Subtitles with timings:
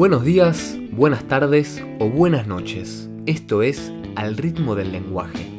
[0.00, 3.10] Buenos días, buenas tardes o buenas noches.
[3.26, 5.54] Esto es Al ritmo del lenguaje,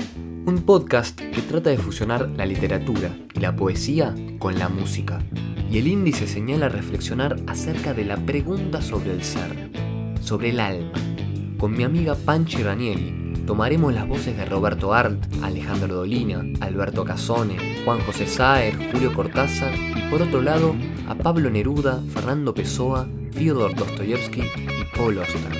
[0.47, 5.19] un podcast que trata de fusionar la literatura y la poesía con la música.
[5.69, 9.69] Y el índice señala reflexionar acerca de la pregunta sobre el ser,
[10.21, 10.91] sobre el alma.
[11.59, 17.57] Con mi amiga Panchi Ranieri tomaremos las voces de Roberto Arlt, Alejandro Dolina, Alberto Casone,
[17.85, 20.73] Juan José Saer, Julio Cortázar y por otro lado
[21.07, 25.51] a Pablo Neruda, Fernando Pessoa, Fyodor Dostoyevsky y Paul Auster.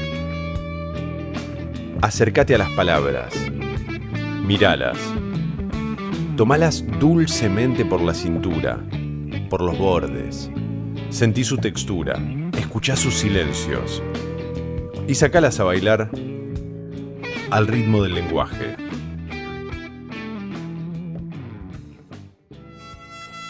[2.02, 3.34] Acércate a las palabras,
[4.46, 4.98] miralas,
[6.36, 8.80] tomalas dulcemente por la cintura,
[9.50, 10.50] por los bordes,
[11.10, 12.20] sentí su textura,
[12.58, 14.02] escuchá sus silencios
[15.08, 16.10] y sacalas a bailar
[17.52, 18.76] al ritmo del lenguaje.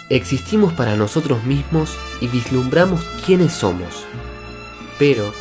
[0.09, 4.05] Existimos para nosotros mismos y vislumbramos quiénes somos.
[5.01, 5.33] Pero,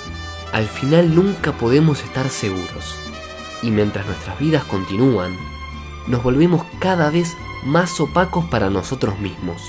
[0.55, 2.97] al final nunca podemos estar seguros.
[3.61, 5.36] Y mientras nuestras vidas continúan,
[6.06, 9.61] nos volvemos cada vez más opacos para nosotros mismos.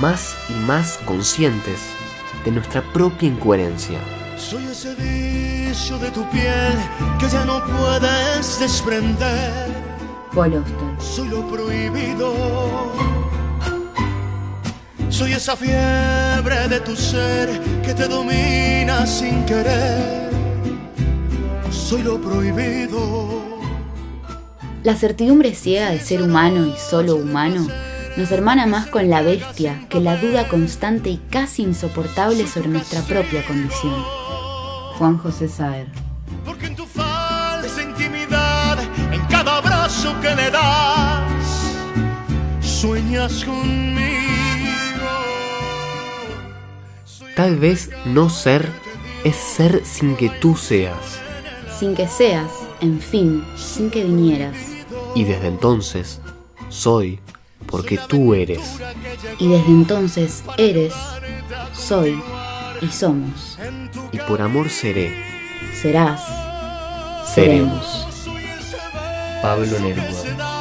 [0.00, 1.82] Más y más conscientes
[2.46, 4.00] de nuestra propia incoherencia.
[4.38, 6.72] Soy ese vicio de tu piel
[7.18, 9.70] que ya no puedes desprender.
[10.34, 10.64] Paul.
[10.98, 13.25] Soy lo prohibido.
[15.08, 17.48] Soy esa fiebre de tu ser
[17.82, 20.30] que te domina sin querer.
[21.70, 23.58] Soy lo prohibido.
[24.82, 27.66] La certidumbre ciega de ser humano y solo humano
[28.16, 33.02] nos hermana más con la bestia que la duda constante y casi insoportable sobre nuestra
[33.02, 33.94] propia condición.
[34.98, 35.86] Juan José Saer.
[36.44, 38.78] Porque en tu falsa intimidad,
[39.12, 41.72] en cada abrazo que le das,
[42.60, 44.15] sueñas conmigo.
[47.36, 48.68] Tal vez no ser
[49.22, 51.20] es ser sin que tú seas.
[51.78, 54.56] Sin que seas, en fin, sin que vinieras.
[55.14, 56.20] Y desde entonces,
[56.70, 57.20] soy
[57.66, 58.78] porque tú eres.
[59.38, 60.94] Y desde entonces eres,
[61.74, 62.18] soy
[62.80, 63.58] y somos.
[64.12, 65.14] Y por amor seré.
[65.80, 66.22] Serás,
[67.34, 68.06] Seremos.
[69.42, 70.55] Pablo Neruda.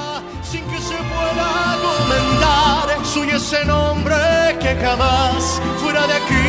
[0.46, 3.06] Sin que se pueda comentar.
[3.06, 4.16] Soy ese nombre
[4.60, 6.48] que jamás fuera de aquí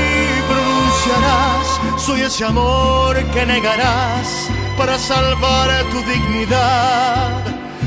[0.48, 2.02] pronunciarás.
[2.02, 7.44] Soy ese amor que negarás para salvar tu dignidad.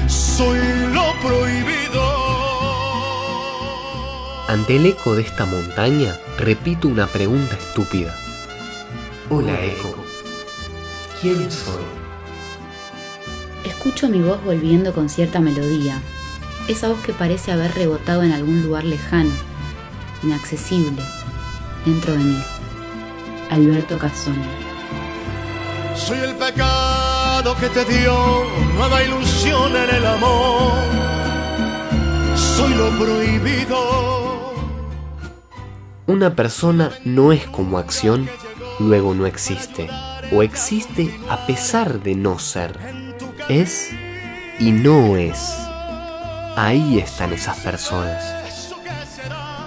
[0.07, 0.59] Soy
[0.93, 1.79] lo prohibido.
[4.47, 8.15] Ante el eco de esta montaña, repito una pregunta estúpida.
[9.29, 9.93] Hola, eco.
[11.21, 12.08] ¿Quién soy?
[13.79, 16.01] Escucho mi voz volviendo con cierta melodía.
[16.67, 19.31] Esa voz que parece haber rebotado en algún lugar lejano,
[20.21, 21.01] inaccesible,
[21.85, 22.43] dentro de mí.
[23.49, 24.43] Alberto Casone.
[25.95, 28.43] Soy el pecado que te dio
[28.75, 30.73] nueva ilusión en el amor.
[32.35, 34.55] Soy lo prohibido.
[36.05, 38.27] Una persona no es como acción,
[38.77, 39.89] luego no existe.
[40.33, 42.98] O existe a pesar de no ser.
[43.49, 43.89] Es
[44.59, 45.39] y no es.
[46.55, 48.69] Ahí están esas personas.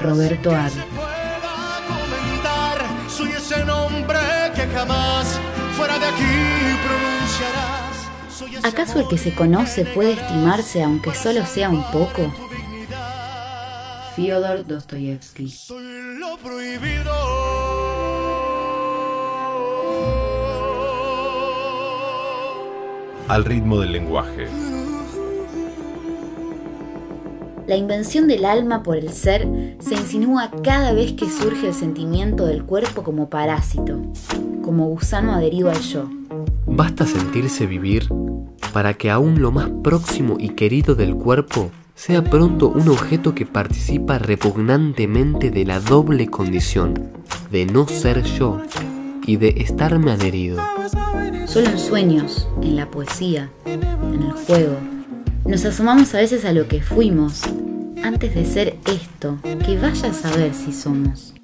[0.01, 0.71] Roberto Ar.
[0.71, 3.11] pueda comentar.
[3.11, 4.21] Soy ese nombre
[4.55, 5.37] que jamás
[5.77, 8.39] fuera de aquí pronunciarás.
[8.39, 12.33] Soy ese ¿Acaso el que se conoce puede estimarse aunque solo sea un poco?
[14.15, 15.49] Fyodor Dostoyevsky.
[15.49, 17.82] Soy lo prohibido.
[23.29, 24.49] Al ritmo del lenguaje.
[27.67, 32.47] La invención del alma por el ser se insinúa cada vez que surge el sentimiento
[32.47, 34.03] del cuerpo como parásito,
[34.63, 36.11] como gusano adherido al yo.
[36.67, 38.09] Basta sentirse vivir
[38.73, 43.47] para que aún lo más próximo y querido del cuerpo sea pronto un objeto que
[43.47, 46.95] participa repugnantemente de la doble condición
[47.51, 48.61] de no ser yo
[49.27, 50.61] y de estarme adherido.
[51.47, 53.83] Solo en sueños, en la poesía, en
[54.23, 54.79] el juego,
[55.45, 57.43] nos asomamos a veces a lo que fuimos
[58.03, 61.35] antes de ser esto que vaya a saber si somos.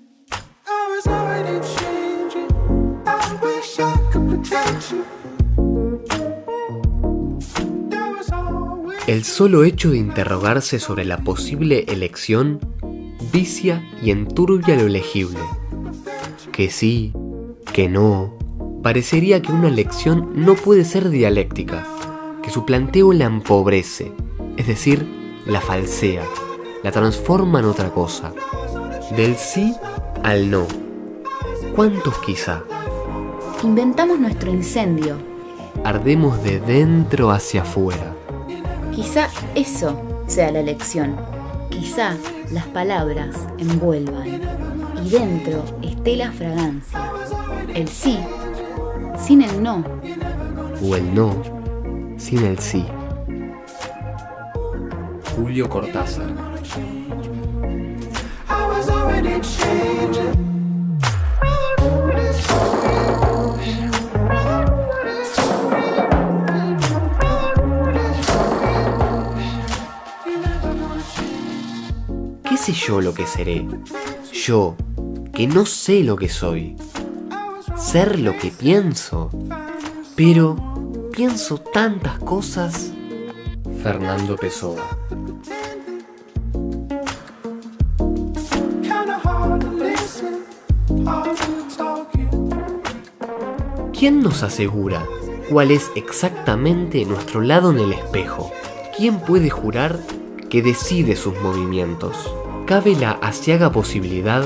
[9.06, 12.60] El solo hecho de interrogarse sobre la posible elección
[13.32, 15.40] vicia y enturbia lo elegible.
[16.52, 17.12] Que sí,
[17.78, 18.32] que no,
[18.82, 21.86] parecería que una elección no puede ser dialéctica,
[22.42, 24.10] que su planteo la empobrece,
[24.56, 25.06] es decir,
[25.46, 26.24] la falsea,
[26.82, 28.32] la transforma en otra cosa.
[29.16, 29.76] Del sí
[30.24, 30.66] al no.
[31.76, 32.64] cuántos quizá.
[33.62, 35.16] Inventamos nuestro incendio.
[35.84, 38.12] Ardemos de dentro hacia afuera.
[38.92, 41.14] Quizá eso sea la lección.
[41.70, 42.16] Quizá
[42.50, 44.40] las palabras envuelvan
[45.04, 47.17] y dentro esté la fragancia.
[47.78, 48.18] El sí
[49.16, 49.84] sin el no.
[50.82, 51.32] O el no
[52.16, 52.84] sin el sí.
[55.36, 56.26] Julio Cortázar.
[72.42, 73.64] ¿Qué sé yo lo que seré?
[74.32, 74.74] Yo,
[75.32, 76.76] que no sé lo que soy.
[77.78, 79.30] Ser lo que pienso.
[80.16, 80.56] Pero
[81.12, 82.92] pienso tantas cosas.
[83.82, 84.82] Fernando Pessoa.
[93.96, 95.06] ¿Quién nos asegura
[95.48, 98.50] cuál es exactamente nuestro lado en el espejo?
[98.96, 99.98] ¿Quién puede jurar
[100.50, 102.16] que decide sus movimientos?
[102.66, 104.44] Cabe la asiaga posibilidad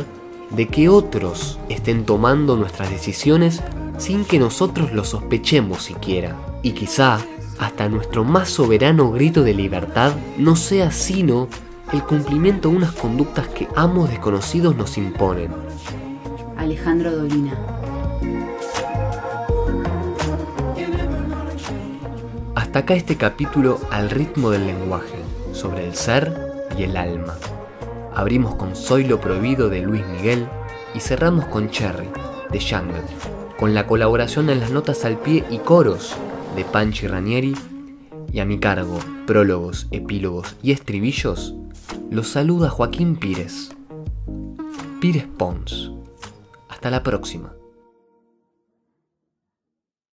[0.55, 3.63] de que otros estén tomando nuestras decisiones
[3.99, 6.37] sin que nosotros lo sospechemos siquiera.
[6.63, 7.19] Y quizá
[7.59, 11.49] hasta nuestro más soberano grito de libertad no sea sino
[11.93, 15.53] el cumplimiento de unas conductas que amos desconocidos nos imponen.
[16.57, 17.57] Alejandro Dolina.
[22.55, 25.19] Hasta acá este capítulo al ritmo del lenguaje,
[25.53, 26.35] sobre el ser
[26.79, 27.37] y el alma.
[28.15, 30.47] Abrimos con Soy lo prohibido de Luis Miguel
[30.95, 32.09] y cerramos con Cherry
[32.51, 33.03] de Jungle,
[33.59, 36.15] con la colaboración en las notas al pie y coros
[36.55, 37.55] de Panchi Ranieri
[38.31, 41.55] y a mi cargo, prólogos, epílogos y estribillos,
[42.11, 43.71] los saluda Joaquín Pires.
[45.01, 45.91] Pires Pons.
[46.69, 47.55] Hasta la próxima.